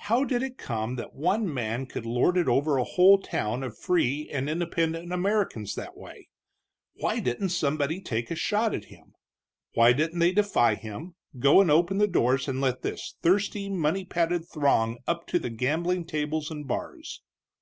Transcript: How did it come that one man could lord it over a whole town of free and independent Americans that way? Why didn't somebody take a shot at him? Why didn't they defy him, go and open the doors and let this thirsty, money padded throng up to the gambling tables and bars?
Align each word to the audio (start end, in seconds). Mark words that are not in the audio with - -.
How 0.00 0.24
did 0.24 0.42
it 0.42 0.58
come 0.58 0.96
that 0.96 1.14
one 1.14 1.48
man 1.50 1.86
could 1.86 2.04
lord 2.04 2.36
it 2.36 2.48
over 2.48 2.76
a 2.76 2.84
whole 2.84 3.16
town 3.16 3.62
of 3.62 3.78
free 3.78 4.28
and 4.30 4.50
independent 4.50 5.10
Americans 5.10 5.74
that 5.74 5.96
way? 5.96 6.28
Why 6.96 7.18
didn't 7.18 7.48
somebody 7.48 7.98
take 8.02 8.30
a 8.30 8.34
shot 8.34 8.74
at 8.74 8.84
him? 8.92 9.14
Why 9.72 9.94
didn't 9.94 10.18
they 10.18 10.32
defy 10.32 10.74
him, 10.74 11.14
go 11.38 11.62
and 11.62 11.70
open 11.70 11.96
the 11.96 12.06
doors 12.06 12.46
and 12.46 12.60
let 12.60 12.82
this 12.82 13.14
thirsty, 13.22 13.70
money 13.70 14.04
padded 14.04 14.42
throng 14.46 14.98
up 15.06 15.26
to 15.28 15.38
the 15.38 15.48
gambling 15.48 16.04
tables 16.04 16.50
and 16.50 16.68
bars? 16.68 17.22